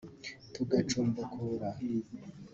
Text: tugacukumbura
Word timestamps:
tugacukumbura 0.53 1.67